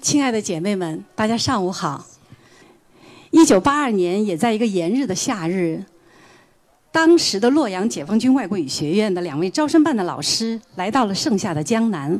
[0.00, 2.06] 亲爱的姐妹们，大家上午好。
[3.30, 5.84] 一九八二年，也在一个炎热的夏日，
[6.90, 12.18] 当时的洛阳解放军外国语学院的两位招生办的老师来到了盛夏的江南，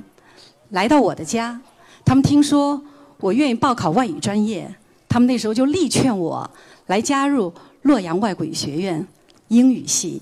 [0.68, 1.58] 来到我的家。
[2.04, 2.82] 他们听说
[3.18, 4.74] 我愿意报考外语专业，
[5.08, 6.48] 他们那时候就力劝我
[6.86, 7.50] 来加入
[7.82, 9.06] 洛阳外国语学院
[9.48, 10.20] 英语系。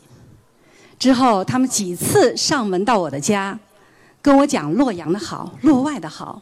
[0.97, 3.59] 之后，他们几次上门到我的家，
[4.23, 6.41] 跟我讲洛阳的好，洛外的好。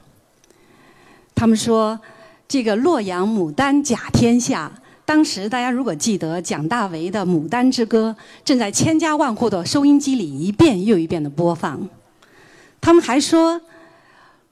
[1.37, 1.97] 他们说。
[2.49, 4.71] 这个洛阳牡丹甲天下，
[5.05, 11.89] 当时大家如果记得蒋大为的《牡丹之歌》，正在千家万户的收音机里一遍又一遍的播放。
[12.81, 13.61] 他们还说，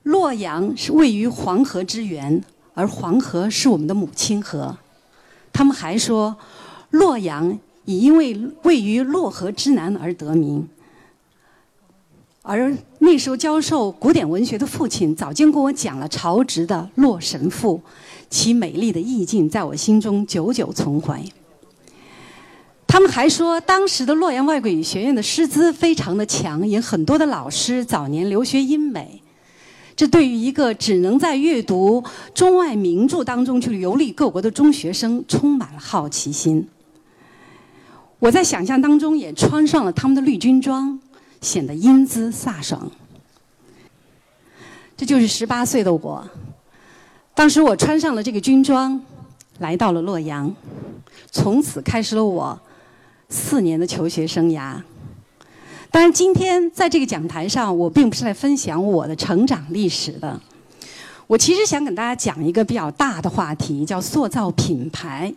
[0.03, 2.43] 洛阳是位于黄河之源，
[2.75, 4.77] 而黄河是我们的母亲河。
[5.53, 6.37] 他们还说，
[6.91, 10.69] 洛阳已因为位于洛河之南而得名。
[12.47, 17.79] 而那时候教授古典文学的父亲早经跟我讲了曹植的《洛神赋》，
[18.29, 21.25] 其美丽的意境在我心中久久存怀。
[22.87, 29.23] 他们还说，当时的洛阳外国语学院的师资非常的强，有很多的老师早年留学英美。
[29.97, 36.69] 这对于一个只能在阅读中外名著当中去游历各国的中学生，充满了好奇心。
[38.19, 41.01] 我在想象当中也穿上了他们的绿军装。
[41.45, 42.91] 显得英姿飒爽。
[44.97, 46.29] 这就是十八岁的我。
[47.35, 49.01] 当时我穿上了这个军装，
[49.59, 50.55] 来到了洛阳，
[51.31, 52.59] 从此开始了我
[53.29, 54.75] 四年的求学生涯。
[55.91, 60.41] 当然，今天在这个讲台上，我并不是来分享我的成长历史的。
[61.27, 65.33] 我其实想跟大家讲一个比较大的话题，叫塑造品牌。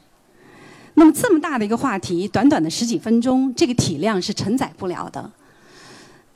[0.96, 5.32] 那么这么大的一个话题，短短的十几分钟，这个体量是承载不了的。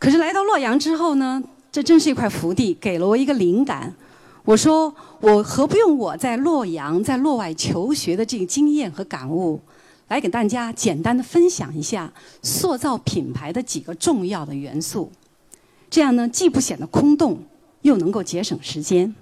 [0.01, 3.93] 可是来到洛阳之后呢，这真是一块福地，给了我一个灵感。
[4.43, 9.61] 我说，我何不用我在洛阳、在洛外求学的这个经验和感悟，
[10.07, 12.11] 来给大家简单的分享一下
[12.41, 15.11] 塑造品牌的几个重要的元素。
[15.91, 17.37] 这样呢，既不显得空洞，
[17.83, 19.13] 又能够节省时间。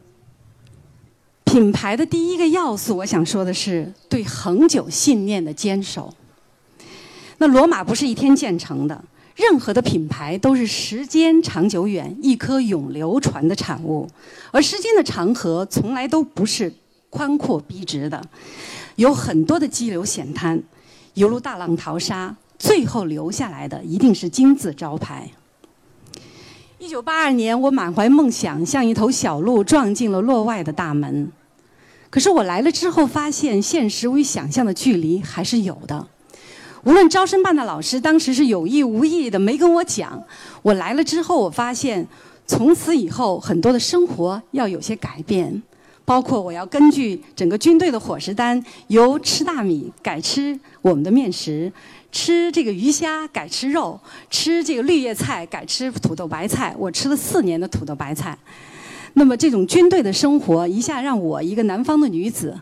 [1.43, 6.13] 品牌的第一个要素，我想说的是对恒久信念的坚守。
[7.39, 9.03] 那罗马不是一天建成的。
[9.39, 14.05] 任何的品牌都是时间长久远、一颗永流传的产物，
[14.51, 16.73] 而时间的长河从来都不是
[17.09, 18.21] 宽阔笔直的，
[18.97, 20.61] 有很多的激流险滩，
[21.13, 25.31] 犹如大浪淘沙，最后留下来的一定是金字招牌。
[26.77, 31.31] 一九八二年，我满怀梦想，像一头小鹿撞进了洛外的大门，
[32.09, 36.07] 可是我来了之后，发现现实与想象的距离还是有的。
[36.83, 40.21] 无论招生办的老师当时是有意无意的没跟我讲，
[40.61, 42.07] 我来了之后，我发现
[42.47, 45.61] 从此以后很多的生活要有些改变，
[46.05, 51.71] 包括我要根据整个军队的伙食单，由吃大米改吃我们的面食，
[52.11, 56.73] 吃这个鱼虾改吃肉，吃这个绿叶菜改吃土豆白菜。
[56.77, 58.37] 我吃了四年的土豆白菜，
[59.13, 62.57] 那么这种军队的生活一下让我一个南方的女子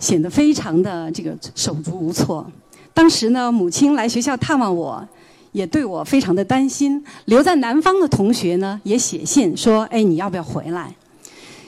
[0.00, 2.44] 显得非常的这个手足无措。
[2.94, 5.06] 当时呢，母亲来学校探望我，
[5.50, 7.04] 也对我非常的担心。
[7.24, 10.94] 留在南方的同学呢，也写信说：“哎，你要不要回来？”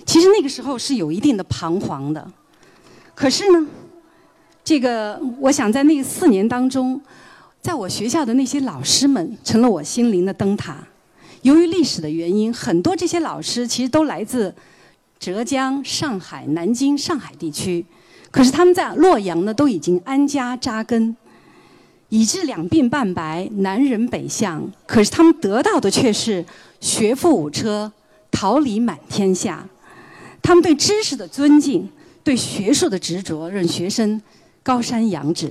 [0.07, 2.25] 其实那个时候是有一定的彷徨的。
[3.13, 3.67] 可是呢，
[4.63, 7.01] 这个我想在那四年当中，
[7.61, 10.79] 在我学校的那些老师们成了我心灵的灯塔。
[11.43, 14.55] 由于历史的原因，很多这些老师其实都来自
[15.19, 17.85] 浙江、上海、南京、上海地区。
[18.37, 21.17] 可是他们在洛阳呢，都已经安家扎根，
[22.11, 24.71] 以致两鬓半白，南人北向。
[24.85, 26.45] 可是他们得到的却是
[26.79, 27.91] 学富五车，
[28.31, 29.67] 桃李满天下。
[30.43, 31.89] 他们对知识的尊敬，
[32.23, 34.21] 对学术的执着，让学生
[34.63, 35.51] 高山仰止。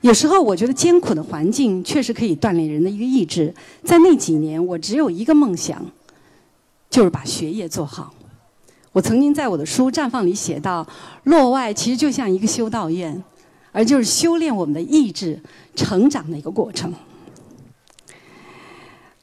[0.00, 3.54] 有时候我觉得艰苦的环境确实可以锻炼人的一个意志。
[3.84, 5.86] 在那几年，我只有一个梦想，
[6.90, 8.12] 就是把学业做好。
[8.96, 10.86] 我曾经在我的书绽放里写到，
[11.24, 13.22] 落外其实就像一个修道院，
[13.70, 15.38] 而就是修炼我们的意志、
[15.74, 16.90] 成长的一个过程。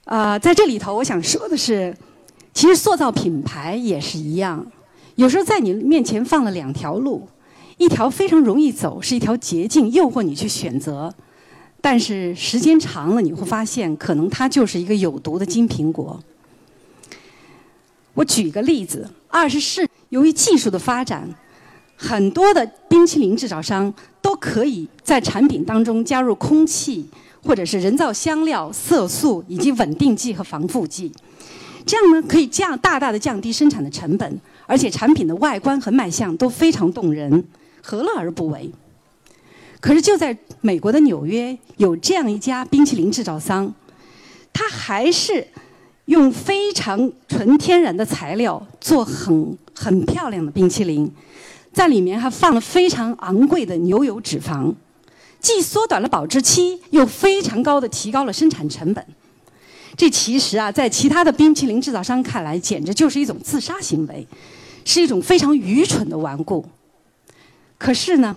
[0.05, 1.97] 啊，在这里头，我想说的是，
[2.53, 4.63] 其实塑造品牌也是一样。
[5.15, 7.27] 有时候在你面前放了两条路，
[7.77, 11.09] 一条非常容易走，是一条捷径，诱惑你去选择；
[11.81, 16.19] 但是时间长了，你会发现，可能它就是一个有毒的金苹果。
[18.13, 19.09] 我举一个例子。
[19.33, 21.27] 二十世，由于技术的发展，
[21.97, 23.91] 很多的冰淇淋制造商
[24.21, 27.03] 都可以在产品当中加入空气，
[27.41, 31.11] 或者是人造香料、色素以及稳定剂和防腐剂。
[31.83, 37.43] 这样呢可以降大大的降低生产的成本，而且产品的外观和卖相都非常动人，
[37.81, 38.71] 何乐而不为？
[39.79, 43.73] 可是就在美国的纽约，有这样一家冰淇淋制造商，
[44.53, 45.47] 他还是
[46.05, 51.09] 用非常纯天然的材料做很很漂亮的冰淇淋，
[51.71, 54.73] 在里面还放了非常昂贵的牛油脂肪，
[55.39, 59.05] 既缩短了保质期，又非常高的提高了生产成本。
[59.95, 64.27] 这其实啊，在其他的冰淇淋制造商看来，简直就是一种自杀行为，
[64.83, 66.65] 是一种非常愚蠢的顽固。
[67.77, 68.35] 可是呢？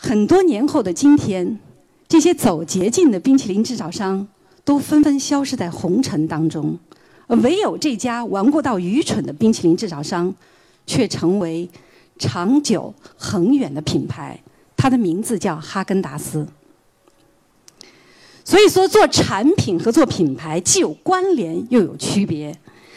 [0.00, 1.58] 很多年后的今天，
[2.08, 4.28] 这些走捷径的冰淇淋制造商
[4.68, 6.78] 都纷纷消失在红尘当中，
[7.28, 10.30] 唯有这家顽固到愚蠢的冰淇淋制造商，
[10.86, 11.66] 却成为
[12.18, 14.38] 长久恒远的品牌。
[14.76, 16.46] 它的名字叫哈根达斯。
[18.44, 22.54] 所以说，做产品和做品牌既有关联又有区别。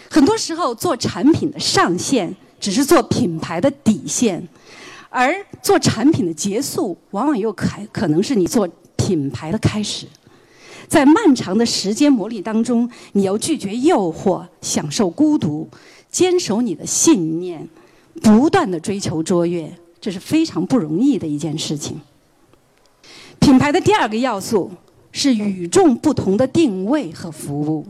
[0.09, 4.45] 很多时候，做产品的上限只是做品牌的底线。
[5.09, 8.67] 而做产品的结束，往往又可可能是你做
[8.97, 10.05] 品牌的开始。
[10.91, 15.65] 在漫长的时间磨砺当中，你要拒绝诱惑，享受孤独，
[16.11, 17.65] 坚守你的信念，
[18.21, 22.01] 不断的追求卓越，这是非常不容易的一件事情。
[23.39, 24.69] 品牌的第二个要素
[25.13, 27.87] 是与众不同的定位和服务。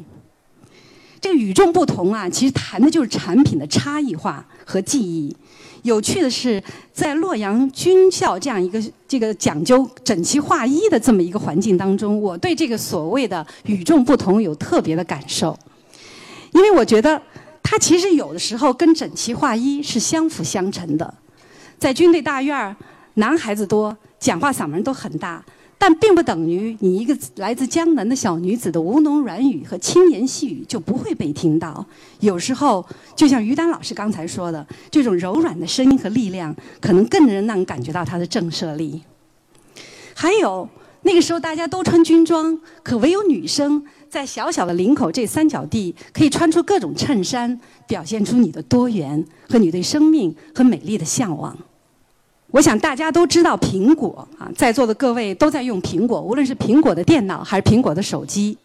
[1.20, 5.36] 这个与众不同啊，其实谈的就是产品的差异化和记忆。
[5.84, 6.62] 有趣的是，
[6.94, 15.58] 在洛阳军校这样一个这个讲究整齐划一的这么一个环境当中，我对这个所谓的与众不同有特别的感受，
[16.52, 17.20] 因为我觉得
[17.64, 21.14] 它其实有的时候跟整齐划一是相辅相成的。
[21.80, 22.76] 在军队大院儿，
[23.16, 25.44] 男孩子多，讲话嗓门都很大。
[25.82, 31.84] 但并不等于你一个来自江南的小女子的吴侬软语和轻言细语就不会被听到。
[32.20, 32.86] 有时候，
[33.16, 39.02] 就像于丹老师刚才说的，这种柔软的声音和力量，可能更能让人感觉到它的震慑力。
[40.14, 40.70] 还有，
[41.02, 51.58] 那个时候大家都穿军装，可唯有女生在小小的领口这三角地，可以穿出各种衬衫，表现出你的多元和你对生命和美丽的向往。
[52.52, 58.58] 我想大家都知道苹果啊，在座的各位都在用苹果，无论是苹果的电脑还是苹果的手机。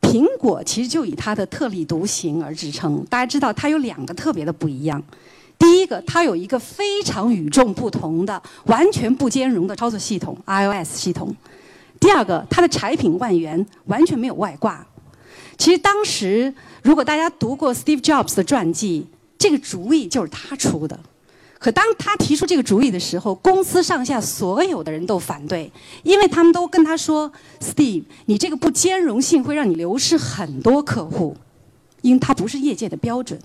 [0.00, 3.04] 苹果其实就以它的特立独行而支撑。
[3.10, 5.02] 大家知道它有两个特别的不一样，
[5.58, 11.28] 第一个，它有一个非常与众不同的、完全不兼容的操作系统 iOS 系统；
[12.00, 14.86] 第二个，它的产品外缘完全没有外挂。
[15.58, 16.52] 其实当时
[16.82, 19.06] 如果大家读过 Steve Jobs 的传记，
[19.36, 20.98] 这个主意就是他出的。
[21.64, 25.72] 可当他提出这个主意的时候，公司上下所有的人都反对，
[26.02, 31.34] 因为他们都跟他说：“Steve，你这个不兼容性会让你流失很多客户，
[32.02, 33.40] 因为它不是业界的标准。”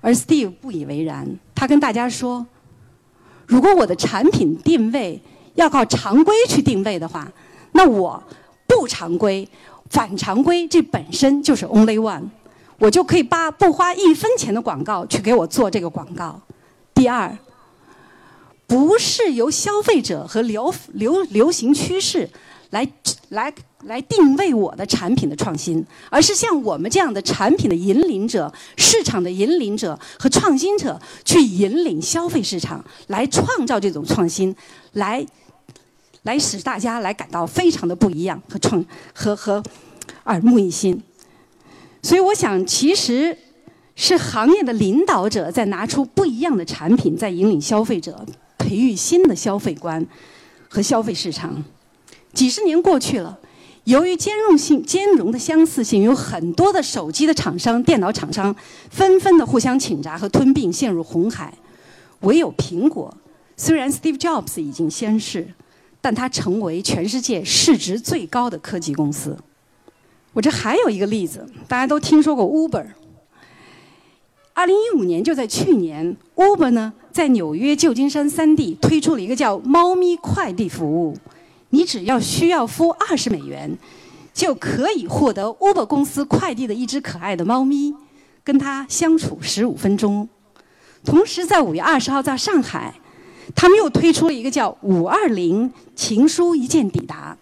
[0.00, 2.46] 而 Steve 不以为然，他跟大家说
[3.44, 5.20] ：“如果我的产品定位
[5.56, 7.28] 要靠常规去定位的话，
[7.72, 8.22] 那我
[8.68, 9.48] 不常规、
[9.90, 12.28] 反常规这本身就是 Only One，
[12.78, 16.40] 我就可以把不花一分钱的广告去给我做这个广告。”
[16.96, 17.38] 第二，
[18.66, 22.28] 不是由消费者和流流流行趋势
[22.70, 22.90] 来
[23.28, 23.52] 来
[23.82, 34.56] 来定位我的产品的创新，而是像我们这样的产品的引领者、市场的引领者和创新者去引领消费市场，来创造这种创新，
[34.94, 35.24] 来
[36.22, 38.82] 来使大家来感到非常的不一样和创
[39.14, 39.62] 和和
[40.24, 41.00] 耳目一新。
[42.02, 43.36] 所以，我想其实。
[43.96, 48.24] 是行业的领导者在拿出不一样的产品，在引领消费者，
[48.58, 50.06] 培育新的消费观
[50.68, 51.64] 和消费市场。
[52.34, 53.38] 几十年过去了，
[53.84, 58.54] 由于兼容性、兼容的相似性，有很多的手机的厂商、电脑厂商
[58.90, 61.54] 纷纷的互相请砸和吞并，陷入红海。
[62.20, 63.16] 唯有苹果，
[63.56, 65.48] 虽然 Steve Jobs 已经先逝，
[66.02, 69.38] 但它成为全世界市值最高的科技公司。
[70.34, 72.84] 我这还有一个例子，大家都听说过 Uber。
[74.56, 81.14] 二零一五年，就在去年，Uber 呢在纽约、旧金山三地推出了一个叫“猫咪快递服务”。
[81.68, 83.76] 你只要需要付二十美元，
[84.32, 87.94] 就可以获得 Uber 公司快递的一只可爱的猫咪，
[88.42, 90.26] 跟它相处十五分钟。
[91.04, 92.94] 同时，在五月二十号在上海，
[93.54, 97.36] 他们又推出了一个叫“五二零情书一键抵达”，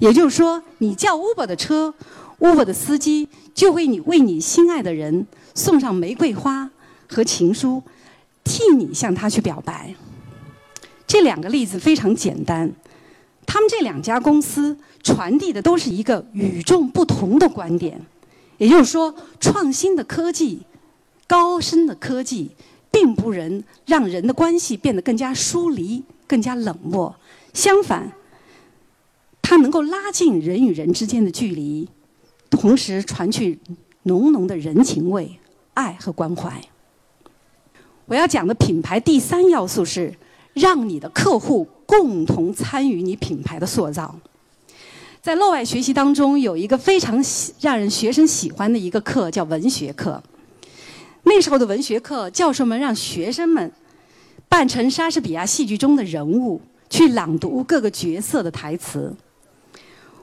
[0.00, 1.94] 也就是说，你叫 Uber 的车
[2.40, 5.26] ，Uber 的司机就会你为你心爱的人。
[5.56, 6.70] 送上玫瑰花
[7.08, 7.82] 和情书，
[8.44, 9.94] 替你向他去表白。
[11.06, 12.70] 这两个例子非常简单，
[13.46, 17.98] 他们这两家公司传递的都是一个与众不同的观点，
[18.58, 20.60] 也就是说，创新的科技、
[21.26, 22.50] 高深的科技，
[22.90, 27.16] 并不能让人的关系变得更加疏离、更加冷漠。
[27.54, 28.12] 相反，
[29.40, 31.88] 它能够拉近人与人之间的距离，
[32.50, 33.58] 同时传去
[34.04, 35.38] 浓浓的人情味、
[35.74, 36.60] 爱和关怀。
[38.06, 40.14] 我要讲的品牌第三要素是，
[40.54, 44.14] 让你的客户共同参与你品牌的塑造。
[45.20, 50.22] 在落外学习当中，有一个非常喜让人学生喜欢的一个课，叫文学课。
[51.24, 53.72] 那时候的文学课，教授们让学生们
[54.48, 59.12] 扮成莎士比亚戏剧中的人物，去朗读各个角色的台词。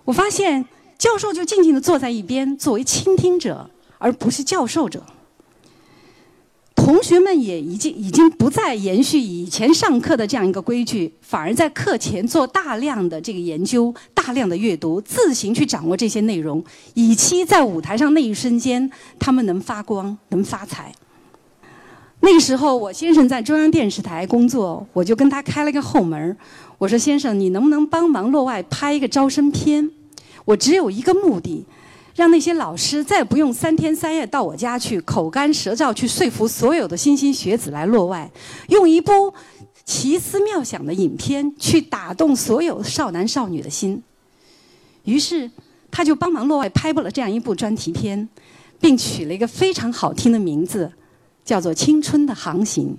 [0.06, 0.65] 我发现，
[0.98, 5.04] 教授就静静地坐在一边，作为倾听者，而不是教授者。
[6.76, 16.62] 同学们也已经已经不再延续以前上课的这样一个规矩，反而在课前做大量的这个研究、大量的阅读，自行去掌握这些内容，
[16.94, 20.92] 以期在舞台上那一瞬间，他们能发光、能发财。
[22.20, 26.36] 那个时候，我先生在中央电视台工作，我就跟他开了个后门
[26.78, 29.90] 我说：“先生，你能不能帮忙落外拍一个招生片？
[30.46, 31.66] 我只有一个目的。”
[32.16, 38.32] 让那些老师再不用三天三夜到我家去口干舌燥去说服所有的莘莘学子来落外，
[38.68, 39.34] 用一部
[39.84, 44.04] 奇思妙想的影片去打动所有少男少女的心。
[45.06, 45.50] 于是，
[45.90, 48.30] 他就帮忙落外拍了这样一部专题片，
[48.80, 50.92] 并取了一个非常好听的名字，
[51.44, 52.90] 叫做《青春的航行》。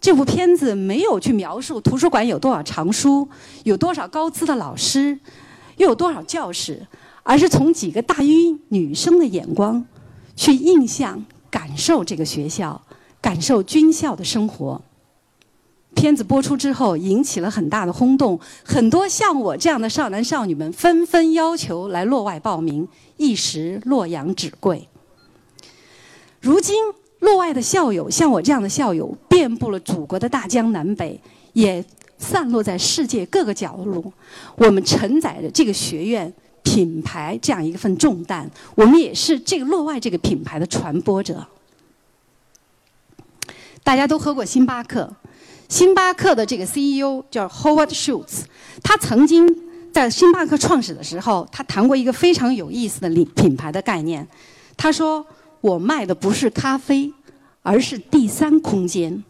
[0.00, 3.28] 这部片子没有去描述图书馆有多少藏书，
[3.64, 5.18] 有多少高资的老师，
[5.78, 6.86] 又有多少教室。
[7.24, 9.84] 而是从几个大一女生的眼光，
[10.34, 12.80] 去印象、感受这个学校，
[13.20, 14.80] 感受军校的生活。
[15.94, 24.88] 片子播出之后，引起了很大的轰动，很多像我这样的少男少女们纷纷要求来洛外报名，一时洛阳纸贵。
[26.40, 26.76] 如今，
[27.18, 31.20] 洛外的校友像我这样的校友，遍布了祖国的大江南北，
[31.52, 31.84] 也
[32.18, 34.12] 散落在世界各个角落。
[34.56, 36.30] 我们承载着这个学院。
[36.64, 41.46] 品牌这样一份重担，我们也是这个洛外这个品牌的传播者。
[43.82, 45.10] 大家都喝过星巴克，
[45.70, 48.42] 星巴克的这个 CEO 叫 Howard Schultz，
[48.82, 49.48] 他曾经
[49.90, 54.28] 在星巴克创始的时候，他谈过一个非常有意思的品品牌的概念。
[54.76, 55.24] 他说
[55.62, 57.10] ：“我卖的不是咖啡，
[57.62, 59.24] 而是第三空间，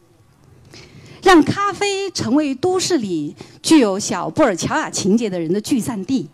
[1.22, 6.28] 让咖啡成为都市里具有小布尔乔亚情节的人的聚散地。”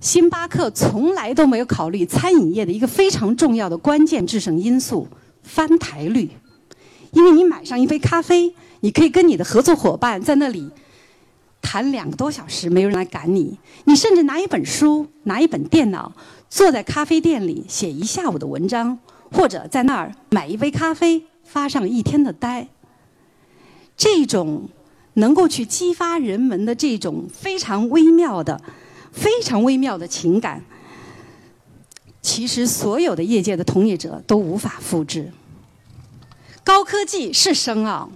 [0.00, 5.08] 星巴克从来都没有考虑餐饮业的一个非常重要的关键制胜因素——
[5.42, 6.30] 翻台率。
[7.12, 10.70] 因为你买上一杯咖啡，你可以跟你的合作伙伴在那里
[11.60, 13.58] 谈两个多小时，没有人来赶你。
[13.84, 16.12] 你甚至拿一本书、拿一本电脑，
[16.48, 18.98] 坐在咖啡店里写一下午的文章，
[19.32, 22.68] 或者在那儿买一杯咖啡，发上一天的呆。
[23.98, 24.70] 这种
[25.14, 28.58] 能够去激发人们的这种非常微妙的。
[29.10, 30.62] 非常微妙的情感，
[32.22, 35.32] 其实所有的业界的从业者都无法复制。
[36.62, 38.10] 高科技是深奥，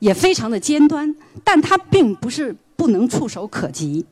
[0.00, 4.04] 也非常的尖端，但它并不是不能触手可及。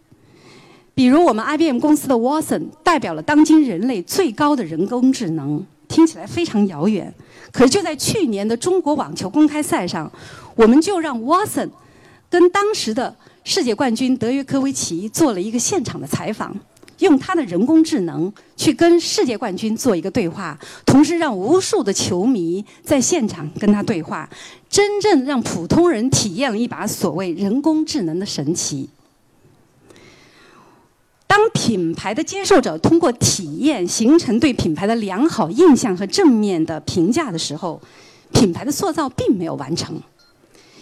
[0.95, 7.11] 比如我们 IBM 公司的 Watson，代表了当今人类最高的人工智能，听起来非常遥远。
[7.51, 10.13] 可是就在去年的中国网球公开赛上，
[10.55, 11.71] 我们就让 Watson
[12.29, 13.17] 跟当时的。
[13.49, 16.53] 世界冠军德约科维奇做了一个现场的采访，
[16.99, 24.29] 用他的人工智能去跟世界冠军做一个对话，同时让无数的球迷在现场跟他对话，
[24.69, 28.89] 真正让普通人体验了一把所谓人工智能的神奇。
[31.37, 37.79] 当品牌的接受者通过体验形成对品牌的良好印象和正面的评价的时候，
[38.33, 40.01] 品牌的塑造并没有完成，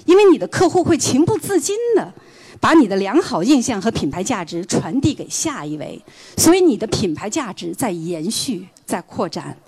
[0.04, 2.14] 因为你的客户会情不自禁的。
[2.60, 6.00] 把你的良好印象和品牌价值传递给下一位，
[6.36, 9.58] 所以你的品牌价值在延续，在扩展。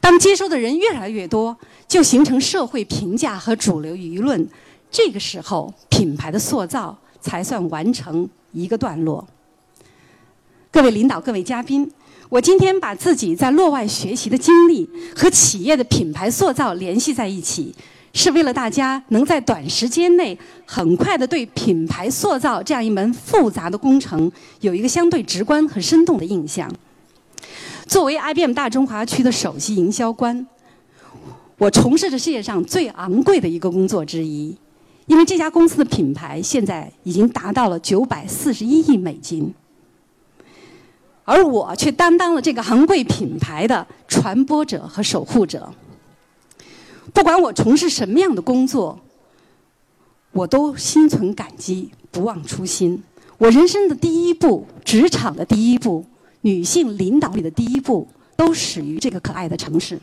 [0.00, 1.54] 当接收的人越来越多，
[1.88, 4.48] 就形成社会评价和主流舆论。
[4.92, 9.26] 这个时候，品牌的塑造才算完成一个段落。
[10.70, 11.90] 各位领导，各位嘉宾，
[12.28, 17.74] 我今天把自己在洛外学习的经历和企业的品牌塑造联系在一起。
[18.14, 26.68] 是为了大家能在短时间内很快的对品牌塑造这样一门复杂的工程有一个相对直观和生动的印象。
[27.86, 30.46] 作为 IBM 大中华区的首席营销官，
[31.58, 34.56] 我从事着世界上最昂贵的一个工作之一，
[35.06, 39.54] 因为这家公司的品牌现在已经达到了九百四十一亿美金。
[41.28, 45.68] 而我却担当了这个昂贵品牌的传播者和守护者。
[47.12, 48.98] 不管我从事什么样的工作，
[50.32, 53.02] 我都心存感激，不忘初心。
[53.36, 56.02] 我人生的第一步，职场的第一步，
[56.40, 60.00] 女性领导力的第一步，都始于这个可爱的城市。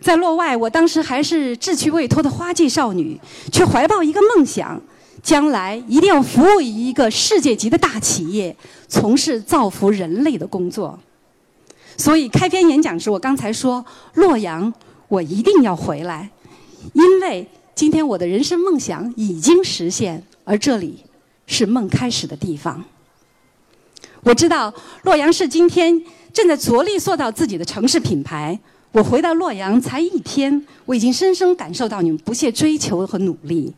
[0.00, 3.20] 在洛外，我当时还是志趣未脱的花季少女，
[3.52, 4.80] 却怀抱一个梦想：
[5.22, 8.54] 将来一定要服务于一个世界级的大企业，
[8.88, 10.98] 从事造福人类的工作。
[11.96, 14.72] 所以，开篇演讲时，我刚才说洛阳，
[15.08, 16.28] 我一定要回来，
[16.94, 21.04] 因为今天我的人生梦想已经实现，而这里
[21.46, 22.82] 是梦开始的地方。
[24.24, 26.02] 我知道洛阳市今天
[26.32, 28.58] 正在着力塑造自己的城市品牌。
[28.92, 33.72] 我回到洛阳才一天，我已经深深感受到你们不懈追求和努力。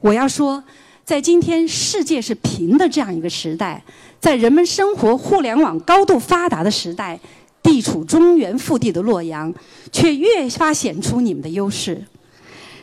[0.00, 0.62] 我要说，
[1.04, 3.82] 在今天世界是平的这样一个时代，
[4.18, 7.20] 在人们生活互联网高度发达的时代，
[7.62, 9.52] 地处中原腹地的洛阳，
[9.92, 12.02] 却越发显出你们的优势。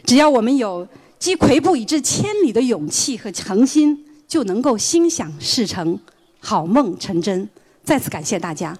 [0.03, 5.99] 只要我们有积跬步以至千里的勇气和诚心，就能够心想事成，
[6.39, 7.49] 好梦成真。
[7.83, 8.77] 再次感谢大家。